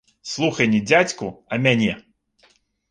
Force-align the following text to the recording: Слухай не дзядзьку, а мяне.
Слухай 0.29 0.69
не 0.71 0.81
дзядзьку, 0.87 1.31
а 1.51 1.63
мяне. 1.69 1.93